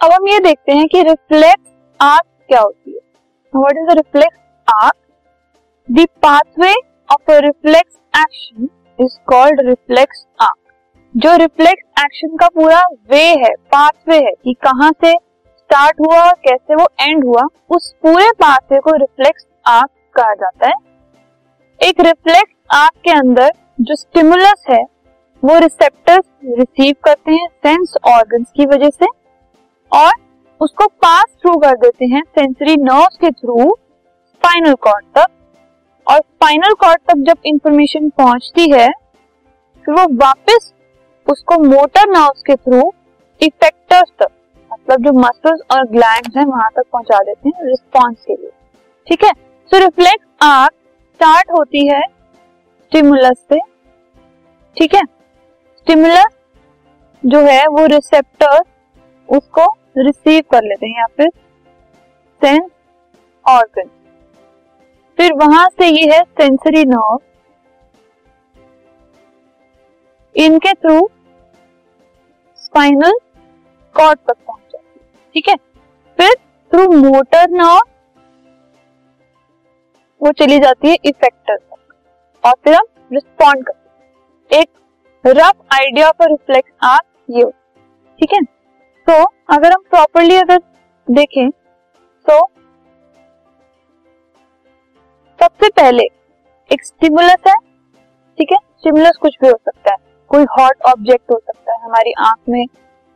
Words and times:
हम 0.00 0.26
ये 0.28 0.38
देखते 0.40 0.72
हैं 0.72 0.86
कि 0.88 1.02
रिफ्लेक्स 1.02 1.70
आर्क 2.00 2.26
क्या 2.48 2.60
होती 2.60 2.90
है। 2.90 2.98
What 3.54 3.78
is 3.78 3.90
a 3.90 3.94
reflex 3.94 4.38
arc 4.68 4.94
the 5.88 6.06
pathway 6.22 6.72
of 7.08 7.32
a 7.32 7.38
reflex 7.38 7.96
action 8.14 8.68
is 8.98 9.16
called 9.26 9.60
reflex 9.68 10.24
arc 10.40 10.72
जो 11.14 11.34
रिफ्लेक्स 11.36 12.02
एक्शन 12.04 12.36
का 12.36 12.48
पूरा 12.48 12.80
वे 13.10 13.24
है 13.42 13.52
पाथवे 13.72 14.16
है, 14.16 14.32
कि 14.34 14.54
कहाँ 14.62 14.92
से 14.94 15.12
स्टार्ट 15.12 16.00
हुआ 16.00 16.22
और 16.22 16.32
कैसे 16.44 16.74
वो 16.74 16.88
एंड 17.00 17.24
हुआ, 17.24 17.46
उस 17.70 17.92
पूरे 18.02 18.30
पाथवे 18.40 18.80
को 18.80 18.96
रिफ्लेक्स 18.96 19.46
आर्क 19.66 19.90
कहा 20.14 20.34
जाता 20.34 20.66
है। 20.66 20.74
एक 21.80 22.00
रिफ्लेक्स 22.00 22.54
आर्क 22.74 23.00
के 23.04 23.10
अंदर 23.10 23.52
जो 23.80 23.94
स्टिमुलस 23.96 24.64
है, 24.70 24.82
वो 25.42 25.58
रिसेप्टर्स 25.58 26.24
रिसीव 26.58 26.94
करते 27.04 27.32
हैं 27.32 27.48
सेंस 27.48 27.94
ऑर्गन्स 28.08 28.50
की 28.56 28.66
वजह 28.66 28.90
से। 28.90 29.06
और 29.92 30.12
उसको 30.60 30.86
पास 30.86 31.24
थ्रू 31.24 31.56
कर 31.56 31.76
देते 31.76 32.04
हैं 32.04 32.22
सेंसरी 32.38 32.76
नर्व्स 32.76 33.16
के 33.16 33.30
थ्रू 33.30 33.76
स्पाइनल 34.26 34.74
कॉर्ड 34.74 35.04
तक। 35.18 35.26
और 36.06 36.16
स्पाइनल 36.16 36.74
कॉर्ड 36.74 37.00
तक 37.08 37.16
जब 37.16 37.38
इंफॉर्मेशन 37.46 38.08
पहुँचती 38.10 38.70
है, 38.70 38.88
फिर 39.84 39.94
वो 39.94 40.06
वापस 40.14 40.72
उसको 41.26 41.58
मोटर 41.58 42.08
नर्व्स 42.08 42.42
के 42.42 42.56
थ्रू 42.56 42.92
इफेक्टर्स 43.42 44.10
तक 44.18 44.28
मतलब 44.72 45.04
जो 45.04 45.12
मसल्स 45.12 45.60
और 45.70 45.86
ग्लैंड्स 45.86 46.36
हैं, 46.36 46.44
वहाँ 46.44 46.70
तक 46.76 46.82
पहुँचा 46.92 47.18
देते 47.18 47.48
हैं 47.48 47.66
रिस्पॉन्स 47.66 48.24
के 48.26 48.32
लिए। 48.32 48.50
ठीक 49.06 49.24
है? 49.24 49.32
सो 49.70 49.78
रिफ्लेक्स 49.78 50.26
आर्क 50.42 50.72
स्टार्ट 51.14 51.50
होती 51.50 51.86
है 51.88 52.00
स्टिमुलस 52.00 53.36
से। 53.48 53.58
ठीक 54.76 54.94
है? 54.94 55.02
स्टिमुलस 55.76 56.36
जो 57.26 57.40
है, 57.40 57.66
वो 57.66 57.86
रिसेप्टर 57.86 58.60
उसको 59.28 59.77
रिसीव 59.96 60.42
कर 60.50 60.64
लेते 60.64 60.86
हैं 60.86 60.98
या 60.98 61.06
फिर 61.16 61.30
सेंस 62.42 62.70
ऑर्गन 63.44 63.88
फिर 65.18 65.32
वहाँ 65.32 65.68
से 65.68 65.86
ये 65.86 66.04
है 66.12 66.22
सेंसरी 66.38 66.84
नर्व 66.84 67.18
इनके 70.36 70.72
थ्रू 70.72 71.08
स्पाइनल 72.56 73.18
कॉर्ड 73.94 74.18
तक 74.18 74.36
पहुँच। 74.46 74.60
जाती 74.72 75.00
है 75.00 75.32
ठीक 75.34 75.48
है? 75.48 75.54
फिर 76.18 76.34
थ्रू 76.72 76.88
मोटर 76.92 77.50
नर्व 77.50 77.80
वो 80.20 80.32
चली 80.32 80.58
जाती 80.58 80.88
है 80.88 80.96
इफेक्टर 81.04 81.56
तक। 81.56 81.94
और 82.44 82.54
फिर 82.64 82.74
हम 82.74 82.86
रिस्पॉन्ड 83.12 83.66
करते 83.66 84.54
हैं। 84.54 84.60
एक 84.60 84.68
rough 85.24 85.74
idea 85.74 86.08
of 86.08 86.22
reflex 86.22 86.72
arc 86.82 87.06
ये 87.30 87.44
ठीक 88.20 88.32
है? 88.32 88.40
तो 89.08 89.14
अगर 89.50 89.72
हम 89.72 89.82
प्रॉपरली 89.90 90.34
अगर 90.36 90.58
देखें 91.08 91.50
तो 92.26 92.38
सबसे 95.38 95.68
पहले 95.70 96.02
एक 96.70 96.84
स्टिमुलस 96.84 97.46
है, 97.46 97.54
ठीक 98.38 98.52
है? 98.52 98.58
स्टिमुलस 98.78 99.16
कुछ 99.22 99.36
भी 99.42 99.48
हो 99.48 99.54
सकता 99.54 99.92
है। 99.92 99.96
कोई 100.30 100.44
हॉट 100.50 100.82
ऑब्जेक्ट 100.88 101.32
हो 101.32 101.38
सकता 101.38 101.72
है, 101.72 101.78
हमारी 101.84 102.12
आँख 102.20 102.38
में 102.48 102.64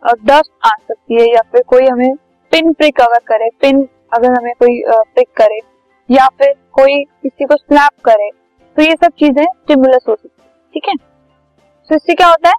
डस्ट 0.02 0.50
आ 0.64 0.70
सकती 0.78 1.14
है, 1.14 1.26
या 1.26 1.42
फिर 1.52 1.62
कोई 1.68 1.86
हमें 1.86 2.14
पिन 2.52 2.72
प्रिक 2.72 3.00
अगर 3.00 3.18
करे 3.26 3.50
पिन 3.60 3.86
अगर 4.14 4.32
हमें 4.32 4.52
कोई 4.54 4.82
प्रिक 4.88 5.28
करे, 5.36 5.60
या 6.08 6.26
फिर 6.38 6.54
कोई 6.74 7.02
किसी 7.04 7.44
को 7.44 7.56
स्नैप 7.56 8.02
करे 8.04 8.30
तो 8.76 8.82
ये 8.82 8.96
सब 8.96 9.12
चीज़ें 9.18 9.44
स्टिमुलस 9.44 10.04
हो 10.08 10.14
सकती 10.14 10.42
है, 10.42 10.48
ठीक 10.74 10.88
है? 10.88 10.96
तो 11.90 11.94
इससे 11.94 12.14
क्या 12.14 12.28
होता 12.28 12.48
है? 12.48 12.54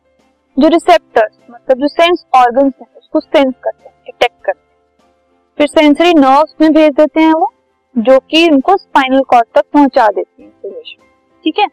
जो 0.57 0.67
रिसेप्टर्स 0.69 1.37
मतलब 1.51 1.77
जो 1.77 1.87
सेंस 1.89 2.25
ऑर्गन्स 2.35 2.73
हैं 2.81 2.87
उसको 3.15 3.19
सेंस 3.21 3.53
करते 3.63 3.89
हैं 3.89 4.01
डिटेक्ट 4.05 4.45
करते 4.45 4.59
हैं। 4.59 5.57
फिर 5.57 5.67
सेंसरी 5.69 6.13
नर्व्स 6.13 6.55
में 6.61 6.71
भेज 6.73 6.93
देते 6.93 7.21
हैं 7.21 7.33
वो, 7.33 7.51
जो 7.95 8.17
कि 8.21 8.49
उनको 8.49 8.75
स्पाइनल 8.77 9.21
कॉर्ड 9.29 9.47
तक 9.55 9.65
पहुँचा 9.73 10.07
देती 10.07 10.41
है 10.41 10.47
इंफॉर्मेशन 10.47 11.01
ठीक 11.43 11.59
है? 11.59 11.67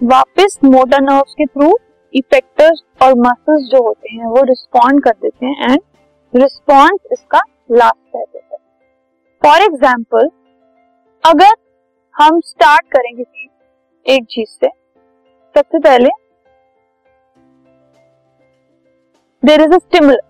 वापस 0.00 0.58
मोटर 0.64 1.00
नर्व्स 1.02 1.34
के 1.34 1.46
थ्रू 1.46 1.76
इफेक्टर्स 2.14 2.82
और 3.02 3.14
मसल्स 3.18 3.68
जो 3.70 3.82
होते 3.86 4.14
हैं, 4.14 4.26
वो 4.26 4.42
रिस्पॉन्ड 4.44 5.02
कर 5.04 5.16
देते 5.22 5.46
हैं 5.46 5.70
एंड 5.70 5.80
रिस्पॉन्स 6.34 7.12
इसका 7.12 7.40
लास्ट 7.72 7.98
स्टेप 7.98 8.28
होता 8.34 8.54
है। 8.54 8.60
फॉर 9.42 9.64
एग्ज़ाम्पल 9.64 10.30
अगर 11.24 11.52
हम 12.14 12.40
स्टार्ट 12.42 12.86
करेंगे 12.92 13.24
एक 14.06 14.24
चीज़ 14.30 14.48
से, 14.50 14.68
सबसे 15.54 15.78
पहले 15.78 16.08
देर 19.42 19.60
इज़ 19.62 19.72
अ 19.72 19.78
स्टिमुलस 19.78 20.24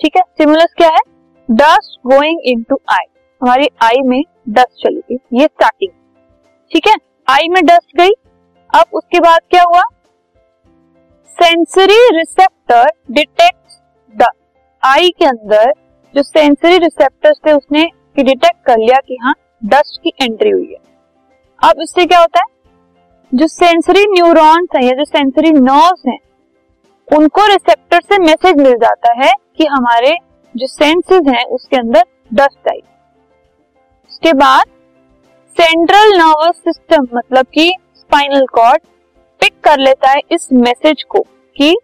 ठीक 0.00 0.16
है? 0.16 0.22
स्टिमुलस 0.22 0.74
क्या 0.76 0.88
है? 0.88 1.00
Dust 1.48 1.98
going 2.06 2.40
in 2.44 2.62
to 2.62 2.78
eye 2.92 3.04
हमारी 3.40 3.68
आई 3.82 4.02
में 4.04 4.22
डस्ट 4.48 4.82
चली 4.82 5.00
गई। 5.10 5.38
ये 5.40 5.46
स्टार्टिंग 5.46 5.90
ठीक 6.70 6.86
है? 6.86 6.94
आई 7.28 7.48
में 7.48 7.64
डस्ट 7.64 7.96
गई। 7.96 8.10
अब 8.70 8.84
उसके 8.92 9.20
बाद 9.20 9.40
क्या 9.50 9.62
हुआ? 9.62 9.82
Sensory 11.38 11.98
receptor 12.16 12.90
detect 13.10 13.80
the 14.14 14.26
eye 14.82 15.10
के 15.10 15.24
अंदर 15.24 15.72
जो 16.14 16.22
सेंसरी 16.22 16.78
रिसेप्टर्स 16.78 17.38
थे, 17.46 17.52
उसने 17.52 17.90
डिटेक्ट 18.18 18.64
कर 18.66 18.78
लिया 18.78 18.98
कि 18.98 19.18
हाँ 19.22 19.34
डस्ट 19.64 20.00
की 20.02 20.12
एंट्री 20.22 20.50
हुई 20.50 20.68
है। 20.70 21.70
अब 21.70 21.80
इससे 21.82 22.04
क्या 22.06 22.18
होता 22.18 22.40
है? 22.40 22.46
जो 23.34 23.46
सेंसरी 23.46 24.04
न्यूरॉन्स 24.10 24.76
हैं 24.76 24.82
या 24.82 24.94
जो 24.94 25.04
सेंसरी 25.04 25.50
नर्व्स 25.50 26.02
हैं 26.08 26.18
उनको 27.08 27.46
रिसेप्टर 27.46 28.00
से 28.02 28.18
मैसेज 28.18 28.56
मिल 28.56 28.74
जाता 28.76 29.12
है 29.18 29.32
कि 29.58 29.66
हमारे 29.66 30.16
जो 30.54 30.66
सेंसेस 30.66 31.28
हैं, 31.28 31.44
उसके 31.46 31.76
अंदर 31.76 32.04
डस्ट 32.34 32.68
आई। 32.68 32.82
उसके 34.10 34.32
बाद 34.32 34.66
सेंट्रल 35.56 36.16
नर्वस 36.18 36.56
सिस्टम 36.58 37.06
मतलब 37.14 37.46
कि 37.54 37.72
स्पाइनल 37.96 38.46
कॉर्ड 38.52 38.82
पिक 39.40 39.54
कर 39.64 39.78
लेता 39.78 40.10
है 40.10 40.20
इस 40.32 40.48
मैसेज 40.52 41.02
को 41.02 41.20
कि 41.56 41.74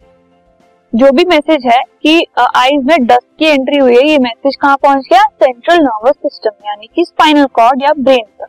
जो 0.92 1.10
भी 1.12 1.24
मैसेज 1.24 1.66
है 1.66 1.80
कि 2.02 2.26
आईज 2.38 2.84
में 2.84 3.06
डस्ट 3.06 3.26
की 3.38 3.46
एंट्री 3.46 3.78
हुई 3.78 3.96
है, 3.96 4.02
ये 4.02 4.18
मैसेज 4.18 4.56
कहाँ 4.56 4.76
पहुँच 4.76 5.06
गया? 5.10 5.22
सेंट्रल 5.22 5.78
नर्वस 5.78 6.16
सिस्टम 6.16 6.68
यानी 6.68 6.88
कि 6.96 7.04
स्पाइनल 7.04 7.46
कॉर्ड 7.54 7.82
या 7.82 7.92
ब्रेन 7.98 8.24
तक 8.40 8.48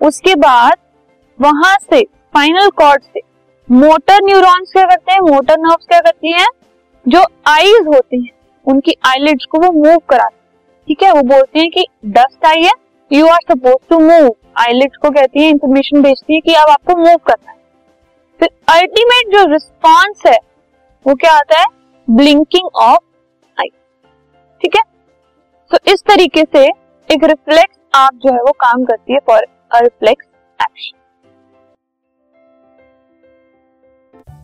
उसके 0.00 0.34
बाद 0.36 0.76
वहाँ 1.38 1.76
से 1.80 2.00
स्पाइनल 2.00 2.70
कॉर्ड 2.76 3.02
से 3.04 3.20
मोटर 3.68 4.22
न्यूरॉन्स 4.24 4.72
क्या 4.72 4.84
करते 4.84 5.12
हैं? 5.12 5.20
मोटर 5.20 5.58
नर्व्स 5.58 5.86
क्या 5.86 6.00
करती 6.00 6.32
हैं? 6.32 6.46
जो 7.06 7.22
आईज 7.46 7.86
होती 7.86 8.20
हैं, 8.22 8.32
उनकी 8.66 8.92
आईलिड्स 9.06 9.44
को 9.44 9.58
वो 9.60 9.70
मूव 9.72 9.96
कराते 10.08 10.36
हैं। 10.36 10.84
ठीक 10.88 11.02
है? 11.02 11.10
वो 11.12 11.22
बोलती 11.22 11.60
हैं 11.60 11.70
कि 11.70 11.84
डस्ट 12.06 12.44
आई 12.46 12.62
है 12.62 12.72
you 13.10 13.26
are 13.26 13.38
suppose 13.50 13.88
to 13.90 13.98
move 13.98 14.34
eyelids 14.56 14.96
को 14.96 15.10
कहती 15.10 15.42
है 15.42 15.48
इंफॉर्मेशन 15.48 16.02
भेजती 16.02 16.34
है 16.34 16.40
कि 16.40 16.54
अब 16.54 16.70
आपको 16.70 16.96
मूव 16.96 17.16
करना 17.26 17.50
है। 17.50 17.56
फिर 18.40 18.48
अल्टीमेट 18.70 19.32
जो 19.32 19.44
रिस्पॉन्स 19.52 20.26
है, 20.26 20.38
वो 21.06 21.14
क्या 21.14 21.32
आता 21.32 21.58
है? 21.58 21.66
ब्लिंकिंग 22.08 22.68
ऑफ़ 22.76 23.60
आई 23.60 23.68
ठीक 24.60 24.76
है? 24.76 24.82
तो 25.70 25.78
इस 25.92 26.02
तरीके 26.08 26.42
से 26.54 26.64
एक 27.08 27.24
रिफ्लेक्स 27.24 27.78
आप 27.94 28.14
जो 28.14 28.32
है 28.32 28.38
वो 28.38 28.52
काम 28.60 28.84
करती 28.84 29.12
है 29.12 29.18
for 29.26 29.46
a 29.72 29.80
reflex 29.80 30.26
action 30.60 30.98